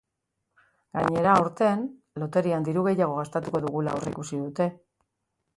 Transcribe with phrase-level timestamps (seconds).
[0.99, 1.83] Gainera, aurten,
[2.25, 4.73] loterian diru gehiago gastatuko dugula aurrikusi dute.